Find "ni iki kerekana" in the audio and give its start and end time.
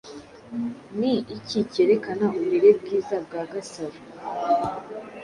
0.99-2.23